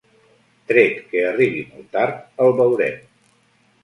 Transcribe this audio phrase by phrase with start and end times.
[0.69, 2.97] Tret que arribi molt tard, el veurem.